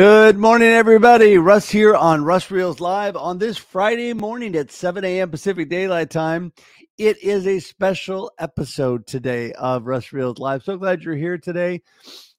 [0.00, 1.36] Good morning, everybody.
[1.36, 5.30] Russ here on Russ Reels Live on this Friday morning at 7 a.m.
[5.30, 6.54] Pacific Daylight Time.
[6.96, 10.62] It is a special episode today of Russ Reels Live.
[10.62, 11.82] So glad you're here today.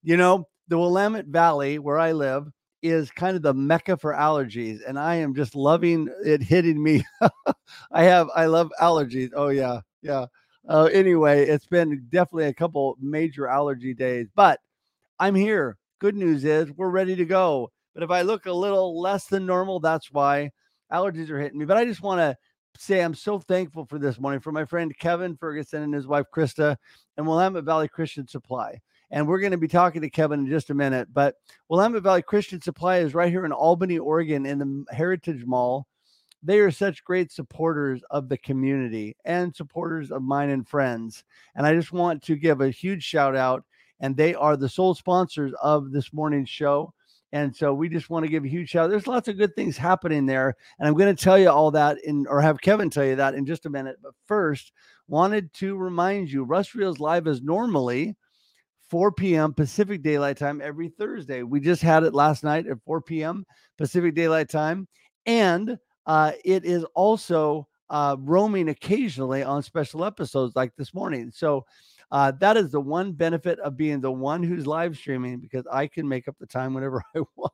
[0.01, 2.47] You know, the Willamette Valley, where I live,
[2.81, 7.05] is kind of the mecca for allergies, and I am just loving it hitting me.
[7.91, 9.29] I have, I love allergies.
[9.35, 10.25] Oh, yeah, yeah.
[10.67, 14.59] Uh, anyway, it's been definitely a couple major allergy days, but
[15.19, 17.71] I'm here Good news is we're ready to go.
[17.93, 20.49] But if I look a little less than normal, that's why
[20.91, 21.65] allergies are hitting me.
[21.65, 22.35] But I just want to
[22.75, 26.25] say I'm so thankful for this morning for my friend Kevin Ferguson and his wife
[26.35, 26.75] Krista
[27.17, 28.81] and Willamette Valley Christian Supply.
[29.11, 31.09] And we're going to be talking to Kevin in just a minute.
[31.13, 31.35] But
[31.69, 35.85] Willamette Valley Christian Supply is right here in Albany, Oregon, in the Heritage Mall.
[36.41, 41.23] They are such great supporters of the community and supporters of mine and friends.
[41.53, 43.63] And I just want to give a huge shout out
[44.01, 46.93] and they are the sole sponsors of this morning's show.
[47.31, 48.85] And so we just want to give a huge shout.
[48.85, 48.89] Out.
[48.89, 51.97] There's lots of good things happening there, and I'm going to tell you all that
[52.03, 53.95] in, or have Kevin tell you that in just a minute.
[54.03, 54.73] But first,
[55.07, 58.17] wanted to remind you, Russ Reels Live is normally
[58.89, 59.53] 4 p.m.
[59.53, 61.43] Pacific Daylight Time every Thursday.
[61.43, 63.45] We just had it last night at 4 p.m.
[63.77, 64.85] Pacific Daylight Time,
[65.25, 71.29] and uh, it is also uh, roaming occasionally on special episodes like this morning.
[71.31, 71.65] So
[72.09, 75.87] uh, that is the one benefit of being the one who's live streaming because I
[75.87, 77.53] can make up the time whenever I want.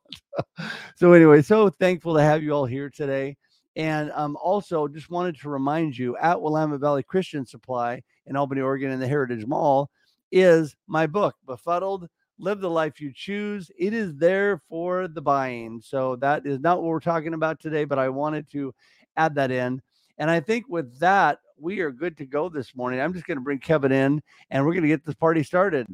[0.96, 3.36] so, anyway, so thankful to have you all here today.
[3.76, 8.62] And um, also, just wanted to remind you at Willamette Valley Christian Supply in Albany,
[8.62, 9.90] Oregon, in the Heritage Mall
[10.32, 13.72] is my book, Befuddled Live the Life You Choose.
[13.78, 15.82] It is there for the buying.
[15.84, 18.74] So, that is not what we're talking about today, but I wanted to
[19.16, 19.82] add that in.
[20.18, 23.00] And I think with that, we are good to go this morning.
[23.00, 25.88] I'm just going to bring Kevin in and we're going to get this party started.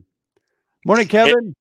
[0.86, 1.56] Morning, Kevin.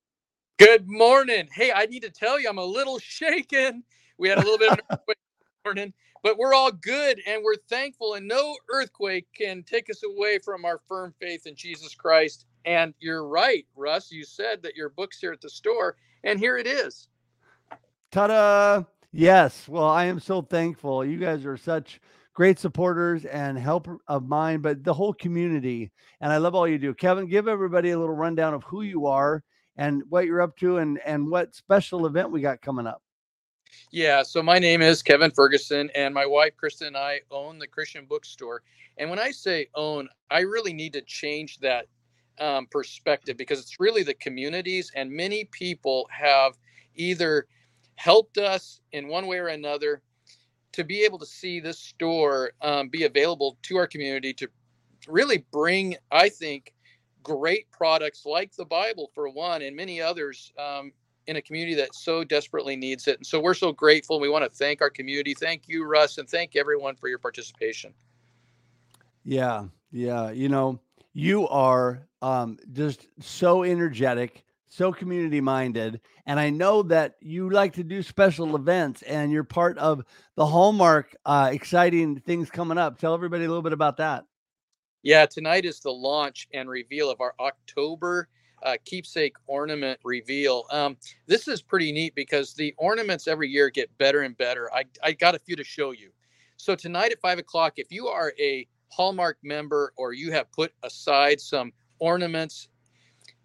[0.57, 1.47] Hey, good morning.
[1.53, 3.83] Hey, I need to tell you, I'm a little shaken.
[4.17, 5.17] We had a little bit of an earthquake
[5.65, 10.39] morning, but we're all good and we're thankful, and no earthquake can take us away
[10.39, 12.45] from our firm faith in Jesus Christ.
[12.65, 14.11] And you're right, Russ.
[14.11, 17.07] You said that your book's here at the store, and here it is.
[18.11, 18.83] Ta da!
[19.11, 19.67] Yes.
[19.67, 21.05] Well, I am so thankful.
[21.05, 22.01] You guys are such
[22.33, 25.91] great supporters and help of mine, but the whole community.
[26.21, 26.93] And I love all you do.
[26.93, 29.43] Kevin, give everybody a little rundown of who you are
[29.77, 33.01] and what you're up to and, and what special event we got coming up.
[33.91, 37.67] Yeah, so my name is Kevin Ferguson, and my wife Kristen and I own the
[37.67, 38.61] Christian bookstore.
[38.97, 41.87] And when I say own, I really need to change that
[42.39, 46.53] um, perspective because it's really the communities, and many people have
[46.95, 47.47] either
[47.95, 50.01] helped us in one way or another
[50.73, 54.47] to be able to see this store um, be available to our community to
[55.07, 56.73] really bring, I think,
[57.21, 60.91] great products like the Bible for one, and many others um,
[61.27, 63.17] in a community that so desperately needs it.
[63.17, 64.19] And so we're so grateful.
[64.19, 65.33] We want to thank our community.
[65.33, 67.93] Thank you, Russ, and thank everyone for your participation.
[69.23, 70.31] Yeah, yeah.
[70.31, 70.79] You know,
[71.13, 76.01] you are um, just so energetic so community minded.
[76.25, 80.03] And I know that you like to do special events and you're part of
[80.35, 82.97] the Hallmark uh, exciting things coming up.
[82.97, 84.25] Tell everybody a little bit about that.
[85.03, 88.29] Yeah, tonight is the launch and reveal of our October
[88.63, 90.65] uh, keepsake ornament reveal.
[90.71, 90.97] Um,
[91.27, 94.73] this is pretty neat because the ornaments every year get better and better.
[94.73, 96.11] I, I got a few to show you.
[96.57, 100.71] So tonight at five o'clock, if you are a Hallmark member or you have put
[100.81, 102.69] aside some ornaments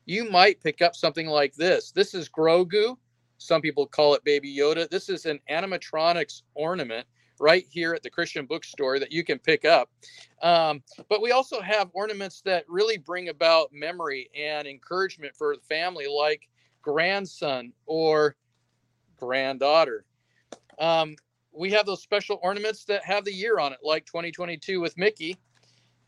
[0.08, 1.92] you might pick up something like this.
[1.92, 2.96] This is Grogu.
[3.36, 4.88] Some people call it Baby Yoda.
[4.88, 7.06] This is an animatronics ornament
[7.38, 9.90] right here at the Christian bookstore that you can pick up.
[10.42, 15.62] Um, but we also have ornaments that really bring about memory and encouragement for the
[15.62, 16.48] family, like
[16.80, 18.34] grandson or
[19.18, 20.06] granddaughter.
[20.78, 21.16] Um,
[21.52, 25.36] we have those special ornaments that have the year on it, like 2022 with Mickey,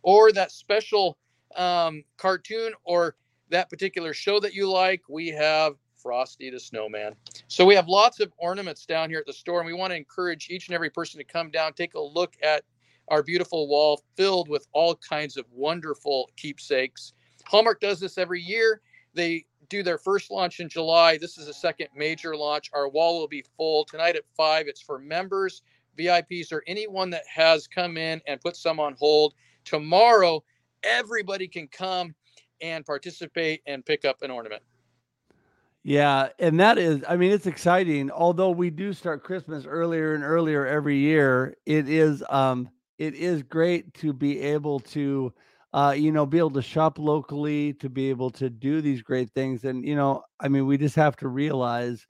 [0.02, 1.18] or that special
[1.54, 3.14] um, cartoon or
[3.50, 7.14] that particular show that you like, we have Frosty the Snowman.
[7.48, 9.96] So we have lots of ornaments down here at the store, and we want to
[9.96, 12.64] encourage each and every person to come down, take a look at
[13.08, 17.12] our beautiful wall filled with all kinds of wonderful keepsakes.
[17.46, 18.80] Hallmark does this every year.
[19.14, 21.18] They do their first launch in July.
[21.18, 22.70] This is the second major launch.
[22.72, 24.68] Our wall will be full tonight at five.
[24.68, 25.62] It's for members,
[25.98, 29.34] VIPs, or anyone that has come in and put some on hold.
[29.64, 30.44] Tomorrow,
[30.82, 32.14] everybody can come
[32.60, 34.62] and participate and pick up an ornament.
[35.82, 38.10] Yeah, and that is, I mean, it's exciting.
[38.10, 42.68] Although we do start Christmas earlier and earlier every year, it is, um,
[42.98, 45.32] it is great to be able to,
[45.72, 49.30] uh, you know, be able to shop locally, to be able to do these great
[49.30, 49.64] things.
[49.64, 52.06] And you know, I mean, we just have to realize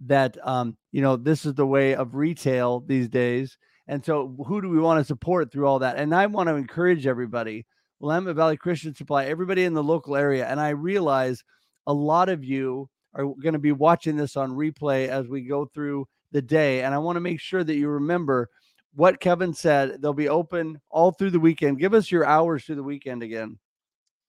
[0.00, 3.56] that um, you know this is the way of retail these days.
[3.86, 5.96] And so, who do we want to support through all that?
[5.96, 7.66] And I want to encourage everybody,
[8.00, 10.46] Willamette Valley Christian Supply, everybody in the local area.
[10.46, 11.42] And I realize
[11.86, 15.66] a lot of you are going to be watching this on replay as we go
[15.66, 16.82] through the day.
[16.82, 18.50] And I want to make sure that you remember
[18.94, 20.02] what Kevin said.
[20.02, 21.78] They'll be open all through the weekend.
[21.78, 23.58] Give us your hours through the weekend again.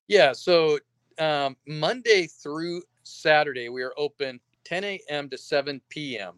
[0.08, 0.34] Yeah.
[0.34, 0.80] So
[1.20, 5.30] um, Monday through Saturday, we are open 10 a.m.
[5.30, 6.34] to 7 p.m.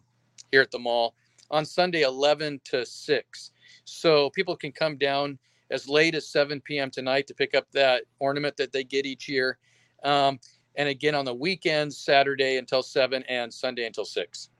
[0.50, 1.14] here at the mall.
[1.50, 3.50] On Sunday, 11 to 6.
[3.84, 5.38] So people can come down
[5.70, 6.90] as late as 7 p.m.
[6.90, 9.58] tonight to pick up that ornament that they get each year.
[10.04, 10.38] Um,
[10.76, 14.50] and again on the weekends, Saturday until 7 and Sunday until 6.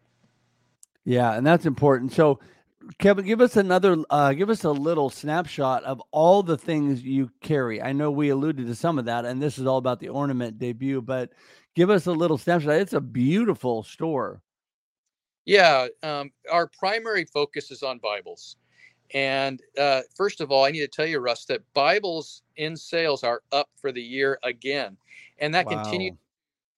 [1.04, 2.12] Yeah, and that's important.
[2.12, 2.40] So
[2.98, 7.30] Kevin, give us another, uh, give us a little snapshot of all the things you
[7.40, 7.82] carry.
[7.82, 10.58] I know we alluded to some of that, and this is all about the ornament
[10.58, 11.32] debut, but
[11.74, 12.74] give us a little snapshot.
[12.74, 14.42] It's a beautiful store.
[15.44, 18.56] Yeah, um, our primary focus is on Bibles.
[19.14, 23.24] And uh, first of all, I need to tell you, Russ, that Bibles in sales
[23.24, 24.96] are up for the year again.
[25.38, 25.82] And that wow.
[25.82, 26.18] continues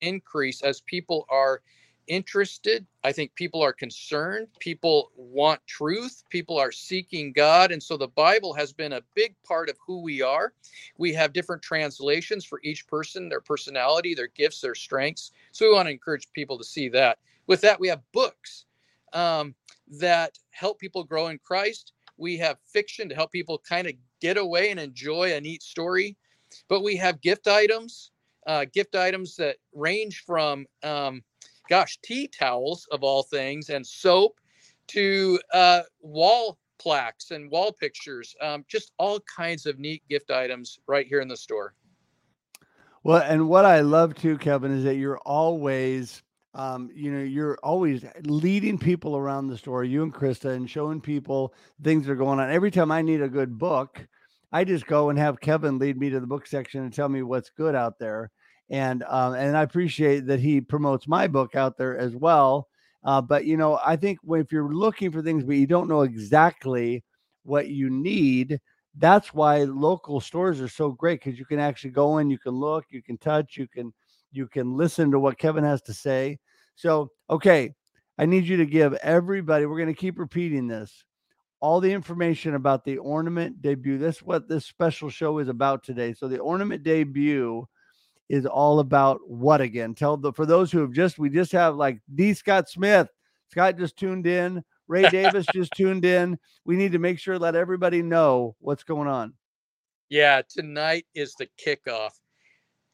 [0.00, 1.60] increase as people are
[2.06, 2.84] interested.
[3.04, 4.48] I think people are concerned.
[4.58, 6.24] People want truth.
[6.28, 7.70] People are seeking God.
[7.70, 10.52] And so the Bible has been a big part of who we are.
[10.98, 15.30] We have different translations for each person, their personality, their gifts, their strengths.
[15.52, 17.18] So we want to encourage people to see that.
[17.46, 18.64] With that, we have books
[19.12, 19.54] um,
[19.98, 21.92] that help people grow in Christ.
[22.20, 26.16] We have fiction to help people kind of get away and enjoy a neat story.
[26.68, 28.10] But we have gift items,
[28.46, 31.22] uh, gift items that range from um,
[31.70, 34.38] gosh, tea towels of all things and soap
[34.88, 40.80] to uh, wall plaques and wall pictures, um, just all kinds of neat gift items
[40.86, 41.74] right here in the store.
[43.04, 46.22] Well, and what I love too, Kevin, is that you're always,
[46.54, 51.00] um, you know, you're always leading people around the store, you and Krista, and showing
[51.00, 52.50] people things that are going on.
[52.50, 54.06] Every time I need a good book,
[54.52, 57.22] I just go and have Kevin lead me to the book section and tell me
[57.22, 58.30] what's good out there
[58.70, 62.68] and um, and I appreciate that he promotes my book out there as well.
[63.04, 66.02] Uh, but you know, I think if you're looking for things but you don't know
[66.02, 67.04] exactly
[67.42, 68.60] what you need,
[68.96, 72.52] that's why local stores are so great because you can actually go in, you can
[72.52, 73.92] look, you can touch, you can
[74.32, 76.38] you can listen to what Kevin has to say.
[76.76, 77.74] So, okay,
[78.18, 79.66] I need you to give everybody.
[79.66, 81.04] We're going to keep repeating this.
[81.60, 83.98] All the information about the ornament debut.
[83.98, 86.14] That's what this special show is about today.
[86.14, 87.66] So, the ornament debut
[88.30, 89.94] is all about what again?
[89.94, 92.32] Tell the for those who have just we just have like D.
[92.32, 93.08] Scott Smith.
[93.50, 94.62] Scott just tuned in.
[94.86, 96.38] Ray Davis just tuned in.
[96.64, 99.34] We need to make sure let everybody know what's going on.
[100.08, 102.12] Yeah, tonight is the kickoff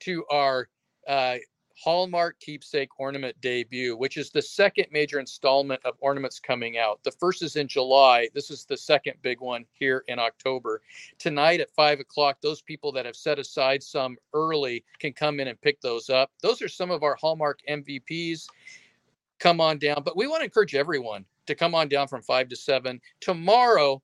[0.00, 0.68] to our
[1.06, 1.36] uh,
[1.78, 7.00] Hallmark Keepsake Ornament debut, which is the second major installment of ornaments coming out.
[7.04, 8.28] The first is in July.
[8.32, 10.80] This is the second big one here in October.
[11.18, 15.48] Tonight at five o'clock, those people that have set aside some early can come in
[15.48, 16.30] and pick those up.
[16.40, 18.46] Those are some of our Hallmark MVPs.
[19.38, 20.02] Come on down.
[20.02, 23.00] But we want to encourage everyone to come on down from five to seven.
[23.20, 24.02] Tomorrow,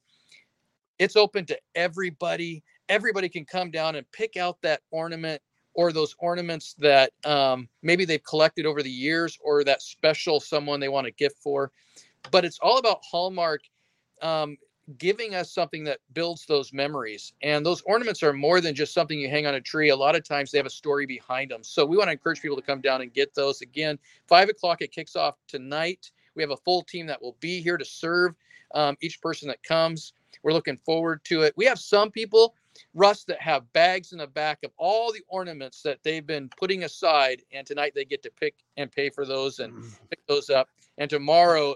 [0.98, 2.62] it's open to everybody.
[2.90, 5.40] Everybody can come down and pick out that ornament
[5.74, 10.80] or those ornaments that um, maybe they've collected over the years or that special someone
[10.80, 11.70] they want a gift for.
[12.30, 13.62] But it's all about Hallmark
[14.20, 14.56] um,
[14.98, 17.32] giving us something that builds those memories.
[17.42, 19.90] And those ornaments are more than just something you hang on a tree.
[19.90, 21.62] A lot of times they have a story behind them.
[21.62, 23.60] So we want to encourage people to come down and get those.
[23.60, 26.10] Again, five o'clock it kicks off tonight.
[26.34, 28.34] We have a full team that will be here to serve
[28.74, 30.14] um, each person that comes.
[30.42, 31.54] We're looking forward to it.
[31.56, 32.54] We have some people
[32.94, 36.84] Russ that have bags in the back of all the ornaments that they've been putting
[36.84, 39.90] aside, and tonight they get to pick and pay for those and mm.
[40.10, 40.68] pick those up.
[40.98, 41.74] And tomorrow,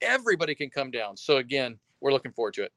[0.00, 1.16] everybody can come down.
[1.16, 2.72] So again, we're looking forward to it.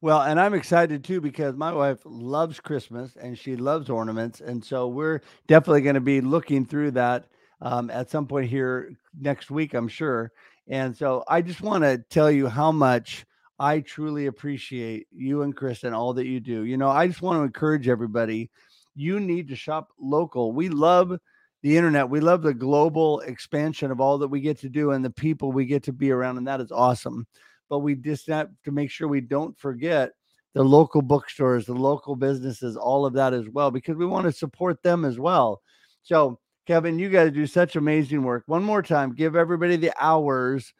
[0.00, 4.64] Well, and I'm excited too because my wife loves Christmas and she loves ornaments, and
[4.64, 7.26] so we're definitely going to be looking through that
[7.60, 10.30] um, at some point here next week, I'm sure.
[10.68, 13.26] And so I just want to tell you how much
[13.58, 16.64] I truly appreciate you and Chris and all that you do.
[16.64, 18.50] You know, I just want to encourage everybody.
[18.94, 20.52] You need to shop local.
[20.52, 21.18] We love
[21.62, 22.08] the internet.
[22.08, 25.50] We love the global expansion of all that we get to do and the people
[25.50, 27.26] we get to be around, and that is awesome.
[27.68, 30.12] But we just have to make sure we don't forget
[30.54, 34.32] the local bookstores, the local businesses, all of that as well, because we want to
[34.32, 35.60] support them as well.
[36.02, 38.44] So, Kevin, you guys do such amazing work.
[38.46, 40.72] One more time, give everybody the hours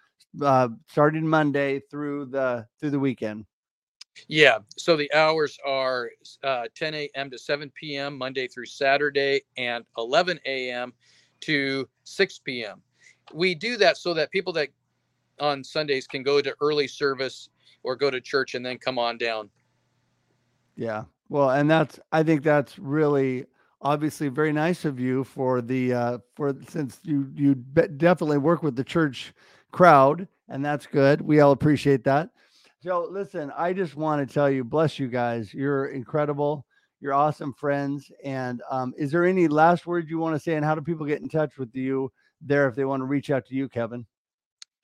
[0.42, 3.46] uh, starting Monday through the through the weekend.
[4.26, 4.58] Yeah.
[4.76, 6.10] So the hours are
[6.42, 7.30] uh, 10 a.m.
[7.30, 8.18] to 7 p.m.
[8.18, 10.92] Monday through Saturday, and 11 a.m.
[11.40, 12.82] to 6 p.m.
[13.32, 14.70] we do that so that people that
[15.40, 17.48] on Sundays can go to early service
[17.82, 19.50] or go to church and then come on down.
[20.76, 21.04] Yeah.
[21.28, 23.46] Well, and that's I think that's really
[23.80, 28.74] obviously very nice of you for the uh for since you you definitely work with
[28.74, 29.32] the church
[29.72, 31.20] crowd and that's good.
[31.20, 32.30] We all appreciate that.
[32.80, 35.52] So listen, I just want to tell you bless you guys.
[35.52, 36.64] You're incredible.
[37.00, 40.64] You're awesome friends and um is there any last words you want to say and
[40.64, 42.10] how do people get in touch with you
[42.40, 44.06] there if they want to reach out to you, Kevin?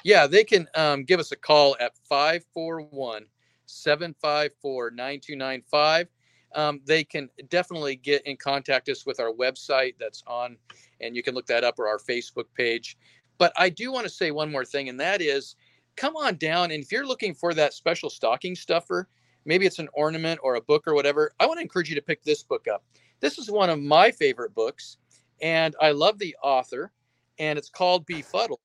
[0.05, 3.25] Yeah, they can um, give us a call at 541
[3.67, 6.09] 754 9295.
[6.55, 10.57] Um, they can definitely get in contact us with our website that's on,
[11.01, 12.97] and you can look that up or our Facebook page.
[13.39, 15.57] But I do want to say one more thing, and that is
[15.97, 16.71] come on down.
[16.71, 19.09] And if you're looking for that special stocking stuffer,
[19.45, 22.03] maybe it's an ornament or a book or whatever, I want to encourage you to
[22.03, 22.85] pick this book up.
[23.21, 24.99] This is one of my favorite books,
[25.41, 26.93] and I love the author,
[27.39, 28.61] and it's called Befuddled.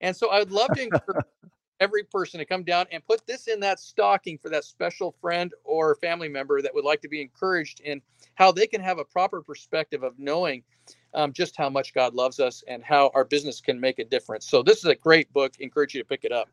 [0.00, 1.24] And so I would love to encourage
[1.80, 5.52] every person to come down and put this in that stocking for that special friend
[5.64, 8.00] or family member that would like to be encouraged in
[8.34, 10.62] how they can have a proper perspective of knowing
[11.14, 14.48] um, just how much God loves us and how our business can make a difference.
[14.48, 15.54] So this is a great book.
[15.60, 16.48] Encourage you to pick it up.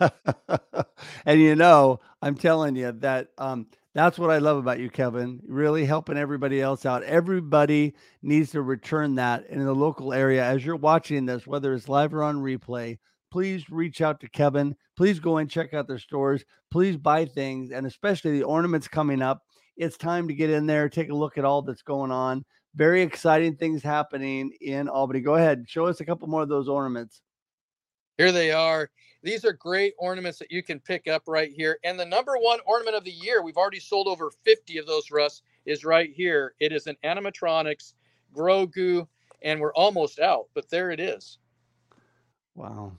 [1.26, 5.40] and you know, I'm telling you that um, that's what I love about you, Kevin.
[5.46, 7.02] Really helping everybody else out.
[7.02, 11.88] Everybody needs to return that in the local area as you're watching this, whether it's
[11.88, 12.98] live or on replay
[13.30, 14.74] please reach out to Kevin.
[14.96, 16.44] Please go and check out their stores.
[16.70, 19.42] Please buy things, and especially the ornaments coming up.
[19.76, 22.44] It's time to get in there, take a look at all that's going on.
[22.74, 25.20] Very exciting things happening in Albany.
[25.20, 27.22] Go ahead, show us a couple more of those ornaments.
[28.18, 28.90] Here they are.
[29.22, 31.78] These are great ornaments that you can pick up right here.
[31.84, 35.10] And the number one ornament of the year, we've already sold over 50 of those,
[35.10, 36.54] Russ, is right here.
[36.60, 37.94] It is an animatronics
[38.34, 39.06] Grogu,
[39.42, 41.38] and we're almost out, but there it is.
[42.54, 42.92] Wow.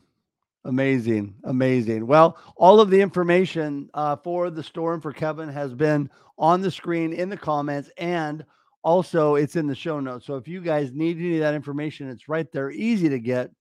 [0.66, 2.06] Amazing, amazing.
[2.06, 6.62] Well, all of the information uh, for the store and for Kevin has been on
[6.62, 8.46] the screen in the comments, and
[8.84, 10.26] also it's in the show notes.
[10.26, 13.52] So if you guys need any of that information, it's right there, easy to get.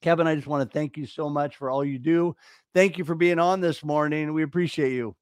[0.00, 2.36] Kevin, I just want to thank you so much for all you do.
[2.74, 4.34] Thank you for being on this morning.
[4.34, 5.16] We appreciate you.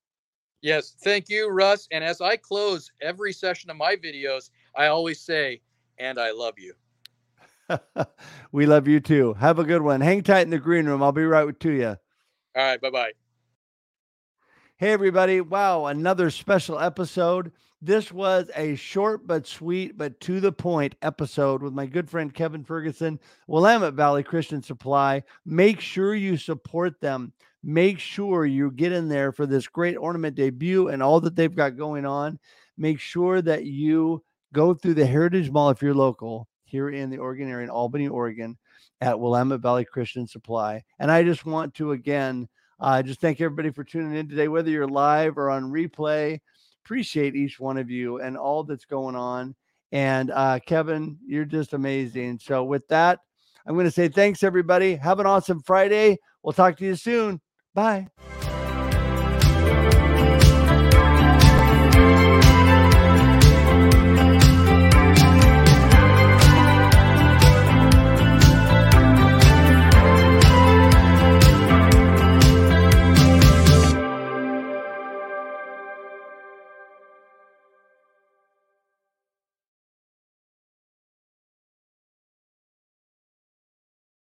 [0.61, 1.89] Yes, thank you, Russ.
[1.91, 5.61] And as I close every session of my videos, I always say,
[5.99, 6.75] and I love you.
[8.53, 9.35] we love you too.
[9.35, 10.01] Have a good one.
[10.01, 11.03] Hang tight in the green room.
[11.03, 11.89] I'll be right to you.
[11.89, 11.97] All
[12.57, 12.81] right.
[12.81, 13.13] Bye bye.
[14.77, 15.41] Hey, everybody.
[15.41, 15.87] Wow.
[15.87, 17.53] Another special episode.
[17.85, 22.33] This was a short but sweet but to the point episode with my good friend
[22.33, 25.25] Kevin Ferguson, Willamette Valley Christian Supply.
[25.45, 27.33] Make sure you support them.
[27.65, 31.53] Make sure you get in there for this great ornament debut and all that they've
[31.53, 32.39] got going on.
[32.79, 34.23] Make sure that you
[34.55, 38.07] go through the Heritage Mall if you're local here in the Oregon area, in Albany,
[38.07, 38.57] Oregon,
[39.01, 40.85] at Willamette Valley Christian Supply.
[41.01, 42.49] And I just want to again
[42.79, 46.39] uh, just thank everybody for tuning in today, whether you're live or on replay.
[46.85, 49.55] Appreciate each one of you and all that's going on.
[49.93, 52.39] And uh, Kevin, you're just amazing.
[52.43, 53.21] So with that,
[53.67, 54.97] I'm going to say thanks, everybody.
[54.97, 56.19] Have an awesome Friday.
[56.43, 57.41] We'll talk to you soon.
[57.75, 58.09] Bye.